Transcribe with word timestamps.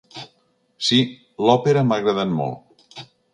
Sí, 0.87 0.97
l'òpera 1.49 1.85
m'agrada 1.91 2.27
molt. 2.39 3.07